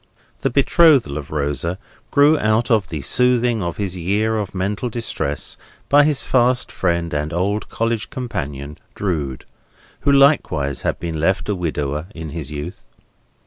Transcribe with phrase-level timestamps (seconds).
[0.39, 1.77] The betrothal of Rosa
[2.09, 5.57] grew out of the soothing of his year of mental distress
[5.89, 9.45] by his fast friend and old college companion, Drood:
[9.99, 12.89] who likewise had been left a widower in his youth.